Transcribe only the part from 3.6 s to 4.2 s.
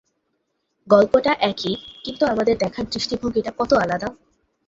আলাদা!